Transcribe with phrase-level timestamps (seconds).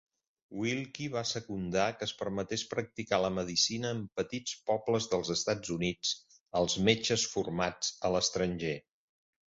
[0.59, 6.15] Willkie va secundar que es permetés practicar la medicina en petits pobles dels Estats Units
[6.63, 8.77] als metges formats a l'estranger.